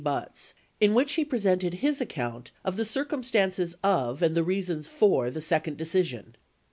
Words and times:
Buts, 0.03 0.55
in 0.79 0.95
which 0.95 1.13
he 1.13 1.23
presented 1.23 1.75
his 1.75 2.01
account 2.01 2.49
of 2.65 2.75
the 2.75 2.85
circumstances 2.85 3.75
of 3.83 4.23
and 4.23 4.35
the 4.35 4.43
reasons 4.43 4.89
for 4.89 5.29
the 5.29 5.41
second 5.41 5.77
decision. 5.77 6.35